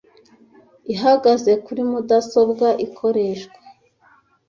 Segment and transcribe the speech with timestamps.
[0.93, 3.57] ihagaze kuri mudasobwa ikoreshwa